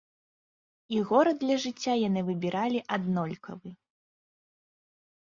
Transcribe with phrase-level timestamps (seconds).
[0.95, 3.69] І горад для жыцця яны выбіралі аднолькавы.